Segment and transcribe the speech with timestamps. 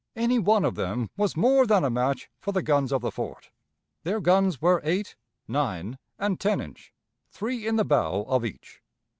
[0.15, 3.51] Any one of them was more than a match for the guns of the fort.
[4.01, 5.15] Their guns were eight,
[5.47, 6.91] nine, and ten inch,
[7.29, 8.81] three in the bow of each.